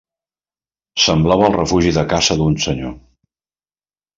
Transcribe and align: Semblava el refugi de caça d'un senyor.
Semblava 1.03 1.45
el 1.49 1.57
refugi 1.57 1.93
de 1.99 2.07
caça 2.15 2.41
d'un 2.43 2.59
senyor. 2.67 2.99